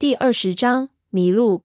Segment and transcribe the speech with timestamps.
[0.00, 1.64] 第二十章迷路。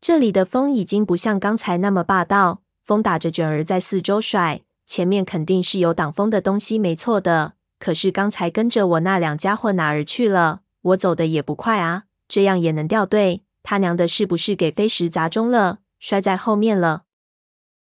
[0.00, 7.52] 这里的风已经不像刚才那么霸道，风打着卷儿在四周甩，前面肯定是有挡风的东西，没错的。
[7.78, 10.62] 可是刚才跟着我那两家伙哪儿去了？
[10.80, 13.42] 我走的也不快啊，这样也能掉队？
[13.62, 17.02] 他娘的，是不是给飞石砸中了，摔在后面了？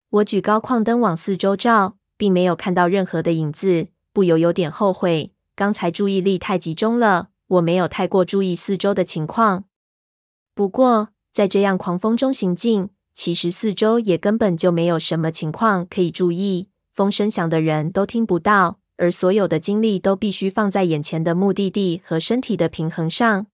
[0.08, 7.28] 我举高矿灯往四周照，并没有看到任何的影子，不由有点后悔，刚才注意力太集中了。
[7.50, 9.64] 我没有太过注意四周的情况。
[10.54, 16.68] 不过，在这样狂风中行进，其实四周也根本就没有什么情况可以注意。
[16.92, 23.46] 风声响的人都听不到，而所有的精力都必须放在眼前的目的地和身体的平衡上。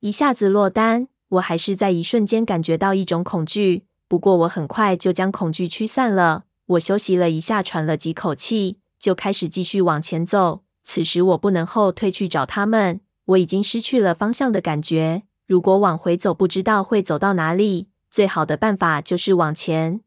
[0.00, 3.84] 一下子落单，我还是在一瞬间感觉到一种恐惧。
[4.08, 6.44] 不过，我很快就将恐惧驱散了。
[6.66, 10.62] 我休息了一下，喘了几口气，就开始继续往前走。
[10.84, 15.22] 此时我不能后退去找他们，我已经失去了方向的感觉。
[15.46, 17.88] 如果往回走，不知道会走到哪里。
[18.10, 20.00] 最好的办法就是往前。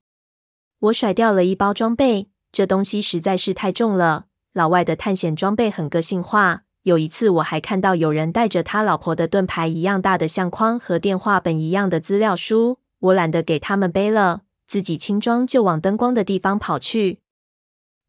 [0.79, 4.27] 我甩掉了一包装备，这东西实在是太重了。
[4.53, 6.63] 老外的探险装备很个性化。
[6.83, 12.79] 有一次我还看到有人带着他老婆的盾牌一样大的相框和电话本一样的资料书。
[12.99, 17.19] 我懒得给他们背了，自己轻装就往灯光的地方跑去。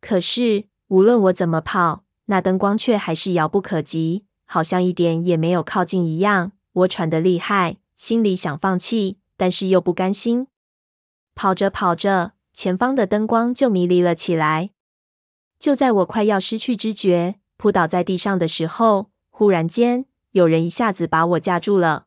[0.01, 6.53] 可是无论我怎么跑，那灯光却还是遥不可及，好像一点也没有靠近一样。
[6.73, 10.47] 我喘得厉害，心里想放弃，但是又不甘心。
[11.35, 14.70] 跑着跑着，前方的灯光就迷离了起来。
[15.59, 22.05] 就在我快要失去知觉、扑倒在地上的时候，忽然间有人一下子把我架住了。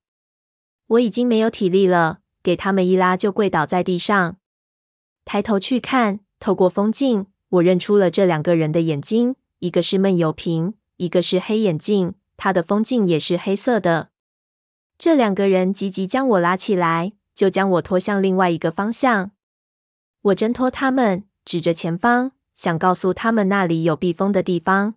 [0.88, 4.38] 我已经没有体力了，给他们一拉就跪倒在地上。
[5.26, 9.36] 抬头去看，透过风镜，我认出了这两个人的眼睛。
[9.62, 14.10] 一个是闷油瓶，一个是黑眼镜，他的风镜也是黑色的。
[14.98, 19.30] 这两个人急急将我拉起来，就将我拖向另外一个方向。
[20.24, 24.96] 我挣脱他们，指着前方，想告诉他们那里有避风的地方。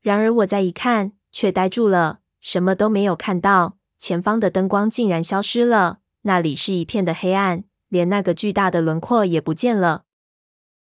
[0.00, 3.78] 然而我再一看，却呆住了，什么都没有看到。
[4.00, 10.02] 前方的灯光竟然消失了，那里是一片的黑暗，连那个巨大的轮廓也不见了。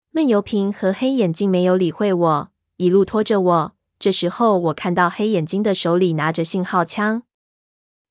[0.09, 2.51] 闷油瓶和黑眼镜没有理会我。
[2.77, 7.23] 一路拖着我，这时候我看到黑眼睛的手里拿着信号枪。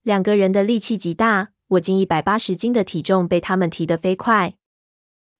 [0.03, 4.55] 两个人的力气极大，我近一百八十斤的体重被他们提得飞快。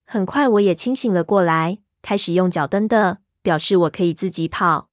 [0.05, 4.91] 很快我也清醒了过来，开始用脚蹬的，表示我可以自己跑。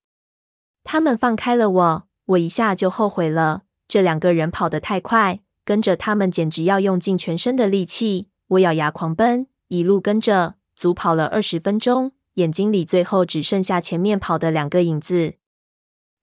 [0.84, 3.62] 他们放开了我，我一下就后悔了。
[3.88, 8.30] 这两个人跑得太快，跟着他们简直要用尽全身的力气。
[8.48, 12.14] 我咬牙狂奔，一路跟着，足跑了二十分钟。
[12.36, 15.36] 眼睛里最后只剩下前面跑的两个影子。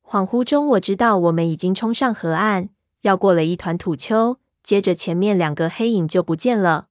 [0.03, 6.89] 恍惚中，我知道我们已经冲上河岸，绕过了一团土丘，接着前面两个黑影就不见了。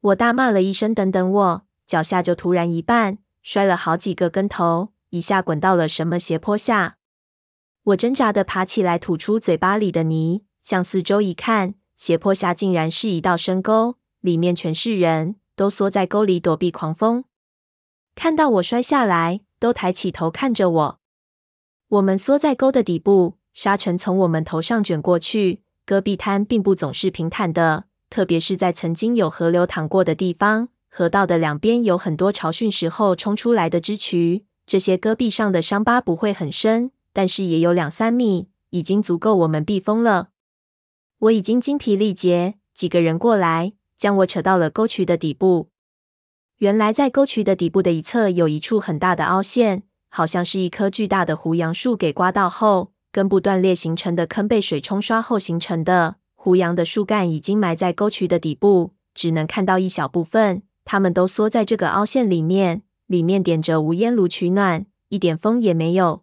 [0.00, 6.96] 我大骂了一声：“等等我！”脚下就突然一绊，摔了好几个跟头，一下滚到了什么斜坡下。
[7.84, 17.24] 我挣扎地爬起来，吐出嘴巴里的泥，向四周一看，斜坡下竟然是一道深沟，里面全是人，都缩在沟里躲避狂风。
[18.14, 21.00] 看到我摔下来，都抬起头看着我。
[21.88, 25.62] 我们缩在沟的底部，沙尘从我们头上卷过去。
[25.86, 30.68] 戈壁滩并不总是平坦的，特别是在曾经有河流淌过的地方。
[30.88, 34.46] 河道的两边有很多潮汛时候冲出来的支渠。
[34.64, 40.28] 这些戈壁上的伤疤不会很深，但是也有两三米，已经足够我们避风了。
[41.18, 45.68] 我已经精疲力竭，几个人过来，将我扯到了沟渠的底部。
[46.64, 56.16] 原来在沟渠的底部的一侧有一处很大的凹陷，好像是一棵巨大的胡杨树给刮到后，根部断裂形成的坑，被水冲刷后形成的。
[56.34, 60.62] 胡杨的树干已经埋在沟渠的底部，只能看到一小部分。
[60.86, 66.22] 它们都缩在这个凹陷里面，里面点着无烟炉取暖，一点风也没有。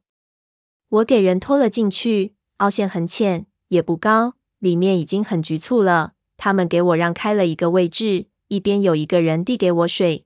[0.89, 6.13] 我给人拖了进去，凹陷很浅，也不高，里面已经很局促了。
[6.35, 8.25] 他们给我让开了一个位置。
[8.47, 10.25] 一边有一个人递给我水，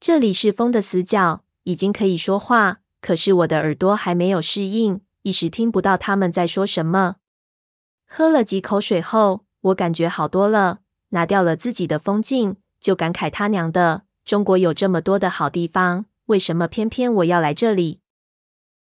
[0.00, 7.16] 这里是风的死角，已经可以说话，可是我的耳朵还没有适应，一时听不到他们在说什么。
[8.06, 10.78] 喝了几口水后，我感觉好多了，
[11.08, 18.00] 拿掉了自己的风镜，就感慨他娘的，中国有这么多的好地方，为什么偏偏我要来这里？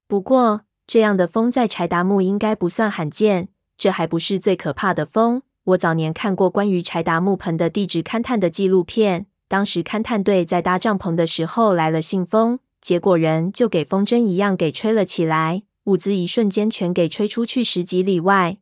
[0.08, 5.42] 不过这样的风在柴达木应该不算罕见，这还不是最可怕的风。
[5.64, 18.58] 我早年看过关于柴达木盆的地质勘探的纪录片，当时勘探队在搭帐篷的时候来了信风，结果人就给风筝一样给吹了起来，物资一瞬间全给吹出去十几里外。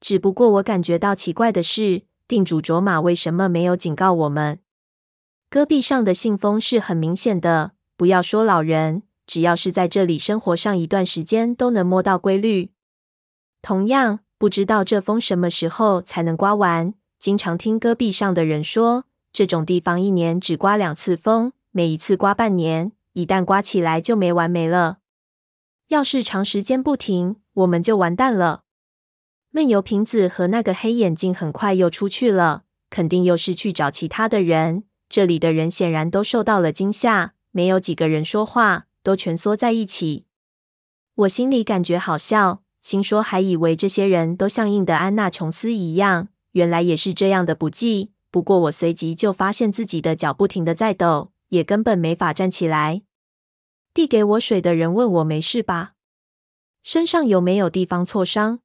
[0.00, 4.60] 只不过我感觉到奇怪的是，定主卓玛为什么没有警告我们？
[5.50, 12.70] 戈壁上的信封是很明显的，不要说老人，只要是在这里生活上一段时间，都能摸到规律。
[13.60, 16.94] 同样，不知道这风什么时候才能刮完。
[17.18, 24.98] 经常听戈壁上的人说，这种地方一年只刮两次风，每一次刮半年，一旦刮起来就没完没了。
[25.88, 28.64] 要是长时间不停，我们就完蛋了。
[29.50, 34.84] 闷油瓶子和那个黑眼镜很快又出去了，肯定又是去找其他的人。
[35.08, 40.26] 这里的人显然都受到了惊吓，没有几个人说话，都蜷缩在一起。
[41.14, 48.12] 我心里感觉好笑，心说还以为这些人都像印第安纳琼斯一样，原来也是这样的不济。
[48.30, 53.02] 不过我随即就发现自己的脚不停的在抖，也根本没法站起来。
[53.94, 55.94] 递给我水的人问我没事吧？
[56.82, 58.60] 身上有没有地方挫伤？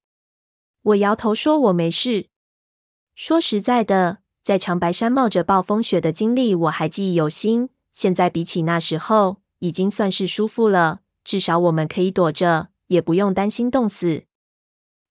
[0.82, 2.28] 我摇头说我没事。
[3.16, 4.20] 说实在的。
[4.44, 7.70] 在长白山冒着暴风雪的经历，我还记忆犹新。
[7.94, 11.00] 现在比起那时候，已经算是舒服了。
[11.24, 14.26] 至少我们可以躲着，也不用担心冻死。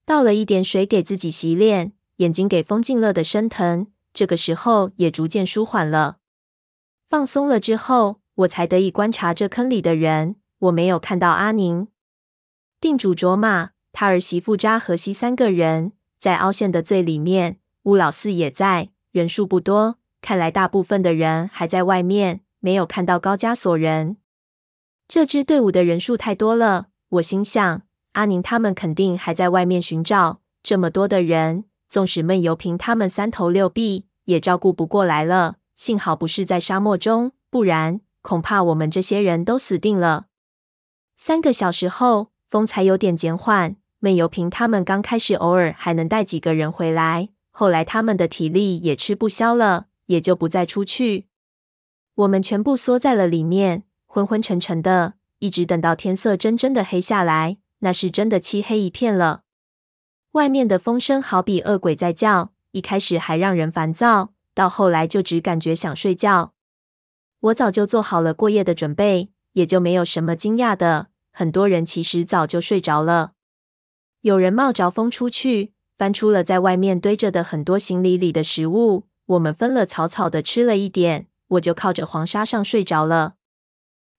[0.05, 3.87] 倒了一点水给自己洗脸，眼睛给风镜热得生疼。
[4.13, 6.17] 这个时候也逐渐舒缓了。
[7.07, 10.35] 放松了之后，我才得以观察这坑里的人。
[10.59, 11.89] 我没有看到阿宁、
[12.79, 17.59] 定主卓玛、他儿媳妇扎荷西三个人，在凹陷的最里面。
[17.83, 18.91] 乌老四也在。
[19.11, 24.17] 人数不多，看来大部分的人还在外面，没有看到高加索人。
[25.07, 27.83] 这支队伍的人数太多了，我心想，
[28.13, 30.41] 阿宁他们肯定还在外面寻找。
[30.63, 35.57] 这么多的人，纵使闷油瓶他们三头六臂，也照顾不过来了。
[35.75, 40.25] 幸好不是在沙漠中，不然恐怕我们这些人都死定了。
[41.17, 43.75] 三个小时后，风才有点减缓。
[43.99, 47.29] 闷油瓶他们刚开始偶尔还能带几个人回来。
[47.51, 51.27] 后来他们的体力也吃不消了，也就不再出去。
[52.15, 59.43] 我们全部缩在了里面，昏昏沉沉的，一直等到天色真正的黑下来，那是真的漆黑一片了。
[60.33, 66.53] 外面的风声好比恶鬼在叫，一开始还让人烦躁，到后来就只感觉想睡觉。
[67.39, 71.09] 我早就做好了过夜的准备，也就没有什么惊讶的。
[71.31, 73.33] 很多人其实早就睡着了，
[74.21, 75.73] 有人冒着风出去。
[75.95, 83.35] 翻出了在外面堆着的很多行李里的食物，我们分了草草的吃了一点，我就靠着黄沙上睡着了。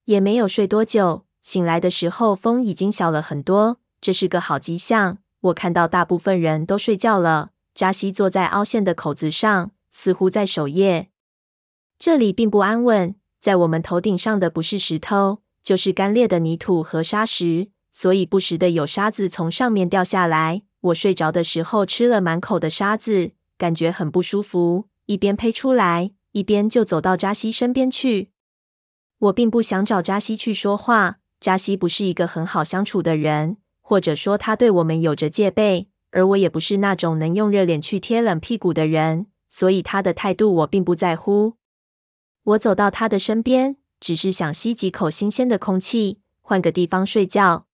[0.05, 5.19] 也没有睡多久，醒来的时候风已经小了很多，这是个好迹象。
[5.44, 7.50] 我看到大部分人都睡觉了。
[7.75, 11.11] 扎西坐在凹陷的口子上，似乎在守夜。
[11.99, 20.62] 这里并不安稳，在我们头顶上的不是石头，就是干裂的泥土和沙石，所以不时的有沙子从上面掉下来。
[20.81, 24.88] 我睡着的时候吃了满口的沙子，感觉很不舒服。
[25.06, 28.31] 一边呸出来，一边就走到扎西身边去。
[29.19, 31.19] 我并不想找扎西去说话。
[31.41, 41.52] 扎西不是一个很好相处的人，或者说他对我们有着戒备，而我也不是那种能用热脸去贴冷屁股的人，所以他的态度我并不在乎。
[42.44, 47.66] 我走到他的身边，只是想吸几口新鲜的空气，换个地方睡觉。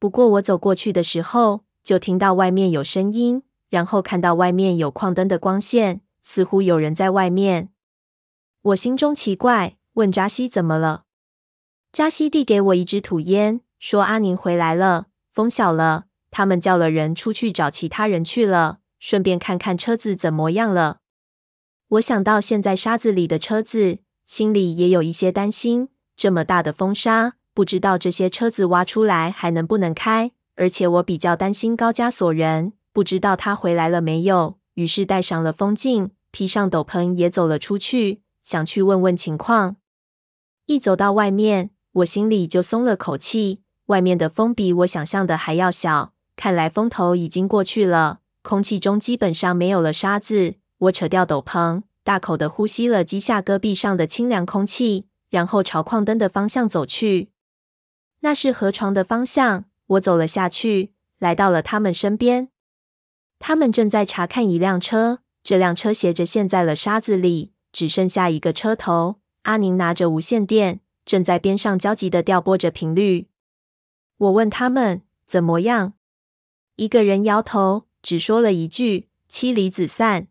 [0.00, 7.70] 不过我走过去的时候，就听到外面有声音，然后看到外面有矿灯的光线，似乎有人在外面。
[8.62, 11.04] 我心中奇怪，问扎西怎么了。
[11.92, 20.98] 扎西递给我一支土烟，说阿宁回来了，风小了，他们叫了人出去找其他人去了，顺便看看车子怎么样了。
[21.88, 25.88] 我想到现在沙子里的车子，心里也有一些担心。
[26.16, 30.32] 这么大的风沙，不知道这些车子挖出来还能不能开。
[30.56, 34.58] 而且我比较担心高加索人，不知道他回来了没有。
[34.74, 39.76] 于是戴上了风镜，披上斗篷，也走了出去，想去问问情况。
[40.66, 43.62] 一走到外面，我心里就松了口气。
[43.90, 50.54] 外面的风比我想象的还要小，看来风头已经过去了，空气中基本上没有了沙子。
[50.78, 57.30] 我扯掉斗篷，大口的呼吸了几下戈壁上的清凉空气，然后朝矿灯的方向走去。
[58.20, 59.64] 那是河床的方向。
[59.88, 62.50] 我走了下去，来到了他们身边。
[63.40, 69.16] 他们正在查看一辆车，这辆车斜着陷在了沙子里，只剩下一个车头。
[69.42, 73.26] 阿宁拿着无线电，正在边上焦急地调拨着频率。
[74.20, 75.94] 我问他们怎么样，
[76.76, 80.28] 一个人摇头，只说了一句“妻离子散”。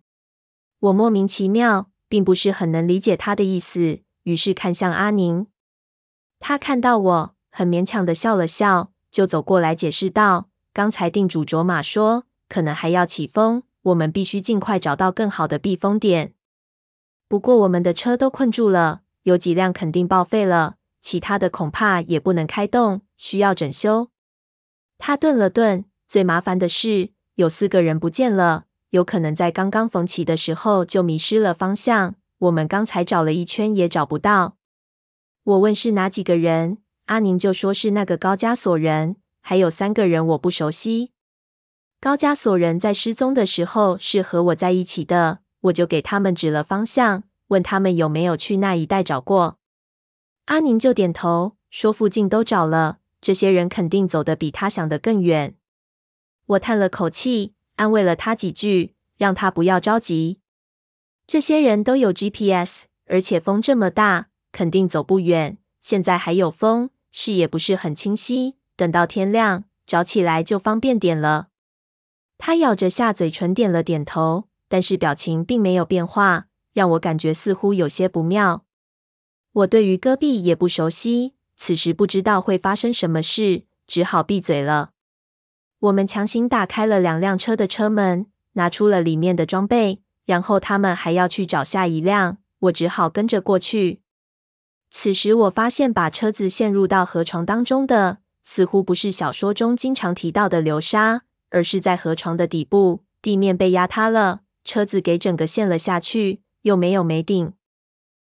[0.77, 5.47] 我莫名其妙，并不是很能理解他的意思，于是看向阿宁。
[6.37, 8.91] 他看到我，很勉强地笑了笑。
[9.09, 13.63] 就走过来解释道：“刚才定主卓玛说，可能还要起风。
[13.81, 16.35] 我们必须尽快找到更好的避风点。
[17.27, 24.09] 不过我们的车都困住了，有几辆肯定报废了，其他的恐怕也不能开动，需要整修。
[24.97, 32.15] 他顿了顿，最麻烦的是有四个人不见了，有可能在刚刚缝起的时候就迷失了方向。
[32.39, 34.55] 我们刚才找了一圈也找不到。
[35.43, 41.11] 我问是哪几个人，阿宁就说是那个高加索人，还有三个人我不熟悉。
[41.99, 49.57] 高加索人在失踪的时候是和我在一起的，我就给他们指了方向，问他们有没有去那一带找过。
[50.45, 55.55] 阿宁就点头说附近都找了，这些人肯定走得比他想的更远。
[56.45, 60.39] 我叹了口气，安慰了他几句，让他不要着急。
[61.27, 65.57] 这些人都有 GPS，而且风这么大，肯定走不远。
[65.81, 71.49] 现在还有风，视野不是很清晰，等到天亮找起来就方便点了。
[72.37, 78.65] 他咬着下嘴唇，点了点头，但是表情并没有变化，让我感觉似乎有些不妙。
[79.51, 84.91] 我对于戈壁也不熟悉，此时不知道会发生什么事，只好闭嘴了。
[85.79, 94.01] 我们强行打开了两辆车的车门，拿出了里面的装备，然后他们还要去找下一辆，我只好跟着过去。
[94.89, 101.23] 此时我发现，把车子陷入到河床当中的，似乎不是小说中经常提到的流沙。
[101.51, 107.53] 而是在河床的底部，地面被压塌了，车子给整个陷了下去，又没有没顶。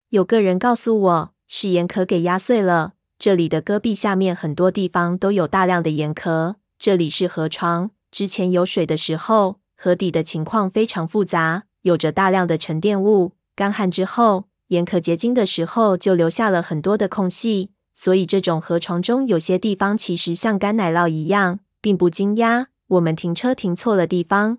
[0.09, 2.95] 有个人告诉我，是盐壳给压碎了。
[3.19, 6.57] 这里的戈壁下面很多地方都有大量的盐壳。
[6.79, 13.33] 这里是河床，之前有水的时候，河底的情况非常复杂，有着大量的沉淀物。
[13.55, 17.71] 干旱之后，岩壳结晶的时候，就留下了很多的空隙。
[17.95, 22.67] 所以这种河床中有些地方其实像干奶酪一样，并不惊讶。
[22.89, 24.59] 我们停车停错了地方，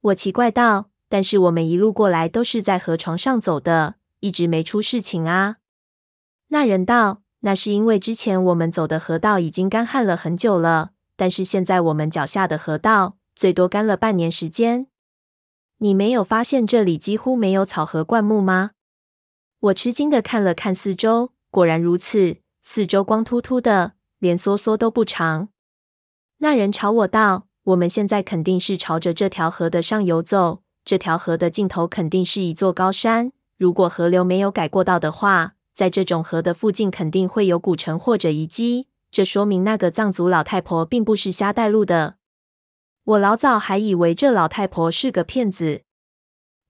[0.00, 5.58] 我奇怪道：“但是我们一路过来都是在河床上走的，一直没出事情啊。”
[6.48, 14.88] 那人道：“那是因为之前我们走的河道已经干旱了很久了，但是现在我们脚下的河道最多干了半年时间。
[15.78, 18.72] 你没有发现这里几乎没有草和灌木吗？”
[19.60, 25.48] 我吃惊的看了看四周，果然如此，四周光秃秃的，连梭梭都不长。
[26.38, 33.32] 那人朝我道：“我们现在肯定是朝着这条河的上游走，这条河的尽头肯定是一座高山。
[33.56, 38.88] 如果河流没有改过道的话，在这种河的附近肯定会有古城或者遗迹。
[39.12, 42.16] 这说明那个藏族老太婆并不是瞎带路的。
[43.04, 45.82] 我老早还以为这老太婆是个骗子。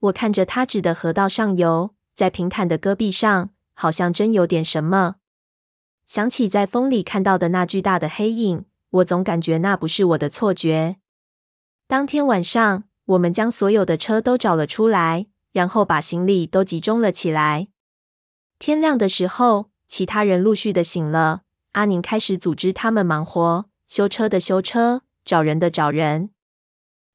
[0.00, 5.14] 我看着她指的河道上游，在平坦的戈壁上，好像真有点什么。
[6.04, 10.96] 想起在风里看到的那巨大的黑影。”我总感觉那不是我的错觉。
[11.86, 17.68] 当天晚上，我们将所有的车都找了出来，然后把行李都集中了起来。
[18.58, 21.42] 天亮的时候，其他人陆续的醒了。
[21.72, 26.30] 阿宁开始组织他们忙活，修车的修车，找人的找人。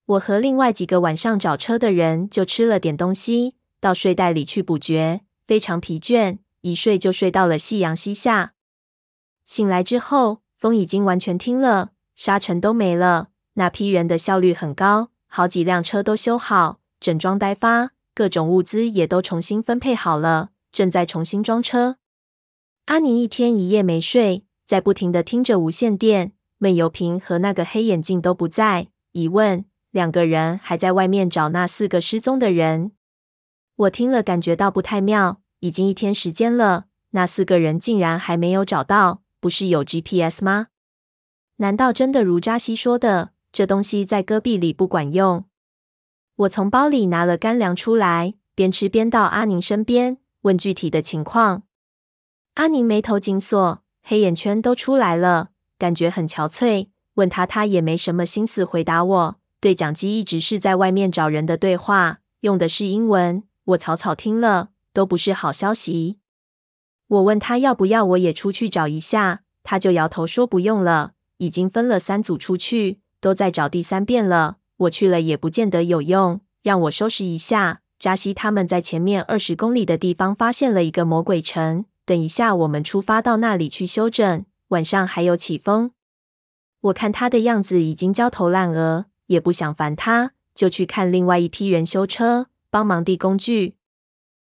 [0.06, 8.54] 我和另外几个晚上找车的人就吃了点东西，到睡袋里去补觉，非常疲倦，一睡就睡到了夕阳西下。
[9.44, 13.28] 醒来之后，风已经完全停了，沙尘都没了。
[13.56, 21.96] 那批人的效率很高，好几辆车都修好，整装待发，各种物资也都重新分配好了，正在重新装车。
[22.88, 26.34] 阿宁一天一夜没睡，在不停的听着无线电。
[26.58, 32.94] 闷油瓶和那个黑眼镜都不在，一问，两个人还在外面找那四个失踪的人。
[33.76, 35.42] 我听了，感觉到不太妙。
[35.60, 39.24] 已经一天时间了，那四个人竟然还没有找到。
[39.40, 40.68] 不是有 GPS 吗？
[41.58, 45.46] 难道真的如扎西说的，这东西在戈壁里不管用？
[46.36, 51.64] 我从包里拿了干粮出来，边吃边到阿宁身边问具体的情况。
[52.54, 56.90] 阿宁眉头紧锁，黑眼圈都出来了，感觉很憔悴。
[57.16, 59.40] 问他，他也没什么心思回答我。
[59.60, 63.44] 对讲机一直是在外面找人的对话，用的是英文。
[63.66, 66.18] 我草草听了，都不是好消息。
[67.08, 74.58] 我问他要不要我也出去找一下，他就摇头说不用了，已经分了三组出去，都在找第三遍了。
[74.78, 77.83] 我去了也不见得有用，让我收拾一下。
[78.04, 85.92] 扎西他们在前面二十公里的地方发现了一个魔鬼城，等一下我们出发到那里去休整，晚上还有起风。
[86.82, 93.78] 我看他的样子已经焦头烂额，也不想烦他，就去看另外一批人修车，帮忙递工具。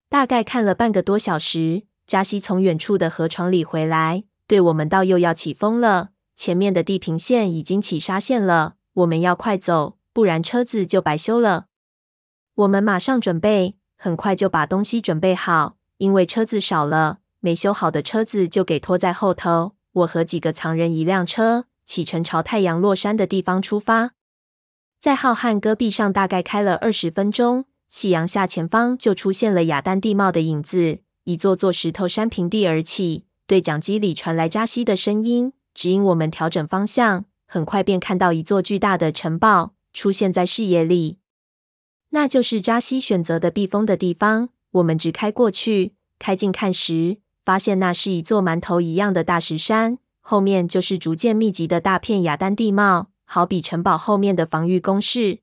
[0.10, 1.84] 大概看了半个多小时。
[2.06, 11.67] 扎西从远处的河床里回来，对我们道：“又要起风了，前面的地平线已经起沙线了，我们要快走，不然车子就白修了。
[12.58, 19.74] 我们马上准备，很快就把东西准备好，因为车子少了，没修好的车子就给拖在后头。
[19.94, 24.14] 我和几个藏人一辆车，启程朝太阳落山的地方出发。
[25.00, 33.26] 在浩瀚戈壁上，大概开了二十分钟，夕阳下，前方就出现了雅丹地貌的影子，一座座石头山平地而起。
[33.46, 37.26] 对讲机里传来扎西的声音，指引我们调整方向。
[37.46, 41.20] 很快便看到一座巨大的城堡出现在视野里，
[42.18, 44.50] 那就是扎西选择的避风的地方。
[44.72, 55.42] 我们直开过去，开近看时，发现那是一座馒头一样的大石山，后面就是逐渐密集的大片雅丹地貌，好比城堡后面的防御工事。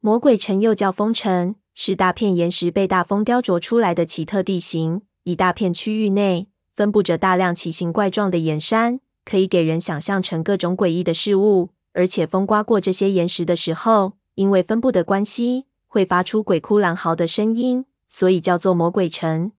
[0.00, 5.00] 魔鬼城又叫风城，是大片岩石被大风雕琢出来的奇特地形。
[5.24, 9.00] 一大片区域内分布着大量奇形怪状的岩山。
[9.24, 19.50] 可以给人想象成各种诡异的事物，而且风刮过这些岩石的时候，因为分布的关系，会发出鬼哭狼嚎的声音，所以叫做魔鬼城。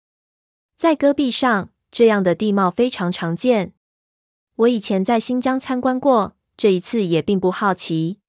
[0.78, 3.74] 在戈壁上，这样的地貌非常常见。
[4.56, 8.20] 我以前在新疆参观过，这一次也并不好奇。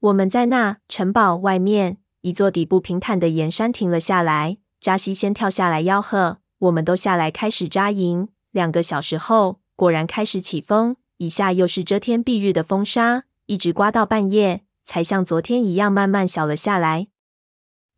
[0.00, 8.28] 我们在那城堡外面一座底部平坦的岩山停了下来，扎西先跳下来吆喝，我们都下来开始扎营。
[8.50, 9.62] 两个小时后。
[9.74, 17.08] 果然开始起风，一下又是遮天蔽日的风沙，一直刮到半夜，才像昨天一样慢慢小了下来。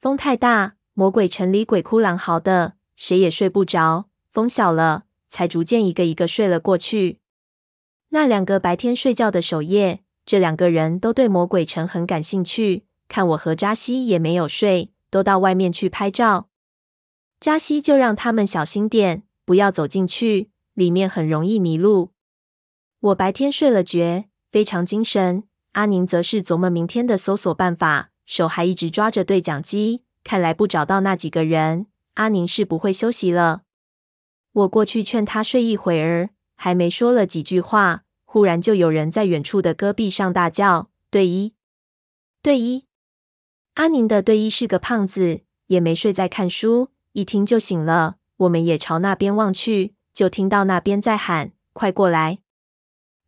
[0.05, 4.11] 风太大，魔鬼城里鬼哭狼嚎的，谁也睡不着。
[4.29, 7.21] 风小了，才逐渐一个一个睡了过去。
[8.11, 12.85] 那两个白天睡觉的守夜，这两个人都对魔鬼城很感兴趣。
[13.09, 16.51] 看我和扎西也没有睡，都到外面去拍照。
[17.41, 20.51] 扎西就让他们小心点，不要走进去。
[20.75, 22.13] 里面很容易迷路。
[23.01, 25.45] 我白天睡了觉，非常精神。
[25.73, 30.03] 阿宁则是琢磨明天的搜索办法，手还一直抓着对讲机。
[30.23, 33.63] 看来不找到那几个人，阿宁是不会休息了。
[34.53, 41.53] 我过去劝他睡一会儿，还没说了几句话，忽然就有人在远处的戈壁上大叫：“队医，
[42.41, 42.87] 队医！”
[43.75, 48.17] 阿宁的队医是个胖子，也没睡在看书，一听就醒了。
[48.39, 49.95] 我们也朝那边望去。
[50.15, 52.39] 就听到那边在喊：“快过来！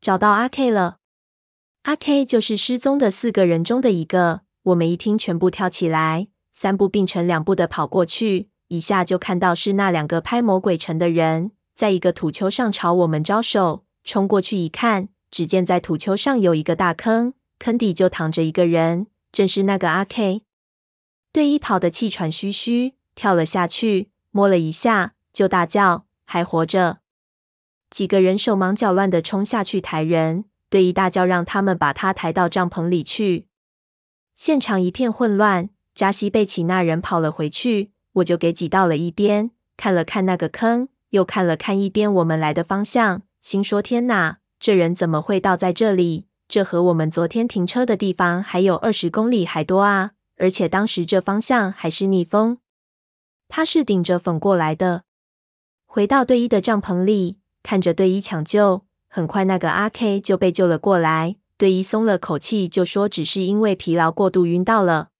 [0.00, 0.98] 找到阿 K 了！
[1.82, 13.84] 阿 K 就是失踪的四个人中的一个。”我们一听，全部跳起来，三步并成两步的跑过去，一下就看到是那两个拍魔鬼城的人，在一个土丘上朝我们招手。
[14.02, 20.42] 冲过去一看，只见在土丘上有一个大坑，坑底就躺着一个人，正是那个阿 K。
[21.32, 26.06] 队医跑得气喘吁吁，跳了下去，摸了一下，就大叫。
[26.24, 26.98] 还活着，
[27.88, 33.46] 几个人手忙脚乱的冲下去抬人，队医大叫让他们把他抬到帐篷里去。
[34.36, 46.26] 现场一片混乱，扎西背起那人跑了回去，我就给挤到了一边，看了看那个坑，又看了看一边我们来的方向，心说：天哪，这人怎么会倒在这里？
[46.46, 50.12] 这和我们昨天停车的地方还有二十公里还多啊！
[50.36, 52.58] 而且当时这方向还是逆风，
[53.48, 55.04] 他是顶着风过来的。
[55.86, 61.36] 回到队医的帐篷里，看着队医抢救，很快那个阿 K 就被救了过来。
[61.58, 65.10] 队医松了口气，就说只是因为疲劳过度晕倒了。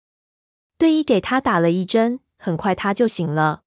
[0.79, 3.62] 队医给他打了一针，很快他就醒了。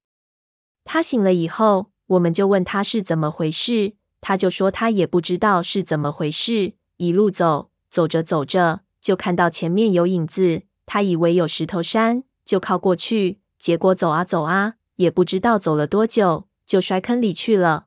[0.84, 6.74] 他醒了以后，我们就问他是怎么回事，他就说他也不知道是怎么回事。
[6.98, 16.46] 一路走，走着走着，就看到前面有影子，他以为有石头山，就靠过去，结果走啊走啊，也不知道走了多久。
[16.64, 17.86] 就摔坑里去了。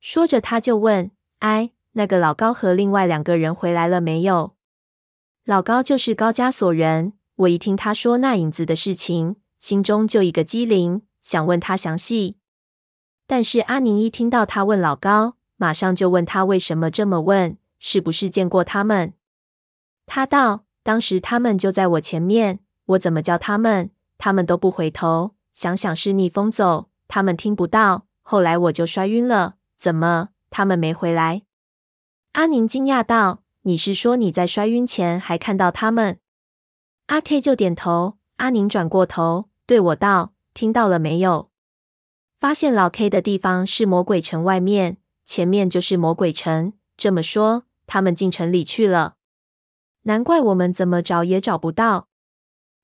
[0.00, 4.54] 说着，他就问：“哎，那个老高和另外两个人回来了没有？”
[5.44, 7.14] 老高就是高加索人。
[7.36, 12.38] 我一听他说那影子的事情，心中就一个机灵，想问他详细。
[13.26, 19.14] 但是阿宁一听到他问老高，马上就问他为什么这么问，是不是见过他们？
[20.06, 25.34] 他道：“当时他们就在我前面，我怎么叫他们，他们都不回头。
[25.52, 29.56] 想想是逆风走。”他们听不到，后来我就摔晕了。
[29.78, 31.42] 怎么，他们没回来？
[32.36, 36.18] 阿宁惊讶道：“你是说你在摔晕前还看到他们？”
[37.08, 38.18] 阿 K 就点头。
[38.36, 41.48] 阿宁转过头对我道：“听到了没有？
[42.36, 46.74] 发现老 K 的地方是魔鬼城外面，前面就是魔鬼城。
[46.98, 49.14] 这么说，他们进城里去了。
[50.02, 52.08] 难怪我们怎么找也找不到。”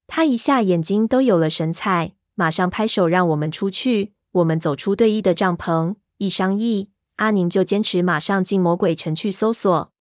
[0.09, 2.15] 他一下眼睛都有了神采。
[2.35, 4.15] 马上拍手让我们出去。
[4.31, 9.93] 我们走出对弈的帐篷，一商议，阿宁就坚持马上进魔鬼城去搜索。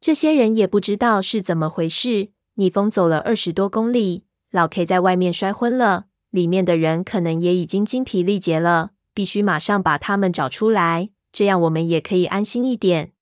[0.00, 13.12] 这些人也不知道是怎么回事，逆风走了二十多公里，老 K 在外面摔昏了，里面的人可能也已经精疲力竭了，必须马上把他们找出来，这样我们也可以安心一点。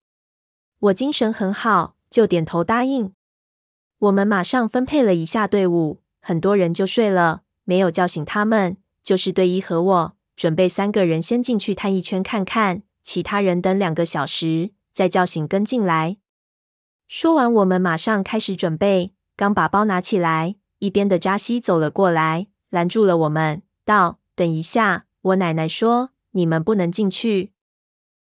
[0.81, 3.12] 我精神很好，就点头答应。
[3.98, 16.19] 我们马上分配了一下队伍，很多人就睡了，没有叫醒他们，就是队医和我，准备三个人先进去探一圈看看，其他人等两个小时再叫醒跟进来。
[17.09, 19.12] 说完，我们马上开始准备。
[19.37, 27.53] 刚把包拿起来，一边的扎西走了过来，拦住了我们，道：“等一下，我奶奶说你们不能进去，